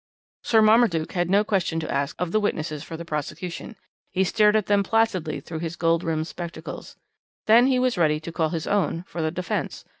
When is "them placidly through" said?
4.65-5.59